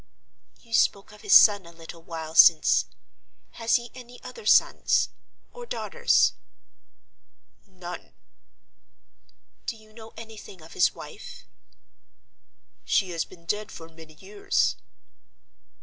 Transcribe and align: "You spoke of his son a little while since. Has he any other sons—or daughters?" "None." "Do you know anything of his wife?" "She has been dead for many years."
"You 0.61 0.73
spoke 0.73 1.11
of 1.11 1.21
his 1.21 1.35
son 1.35 1.63
a 1.67 1.71
little 1.71 2.01
while 2.01 2.33
since. 2.33 2.85
Has 3.51 3.75
he 3.75 3.91
any 3.93 4.19
other 4.23 4.47
sons—or 4.47 5.67
daughters?" 5.67 6.33
"None." 7.67 8.11
"Do 9.67 9.75
you 9.77 9.93
know 9.93 10.13
anything 10.17 10.63
of 10.63 10.73
his 10.73 10.95
wife?" 10.95 11.43
"She 12.83 13.11
has 13.11 13.25
been 13.25 13.45
dead 13.45 13.71
for 13.71 13.89
many 13.89 14.15
years." 14.15 14.75